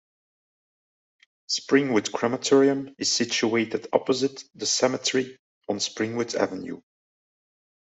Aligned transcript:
Springwood 1.47 2.11
Crematorium 2.11 2.95
is 2.97 3.11
situated 3.11 3.85
opposite 3.93 4.43
the 4.55 4.65
cemetery 4.65 5.37
on 5.69 5.77
Springwood 5.77 6.33
Avenue. 6.33 6.81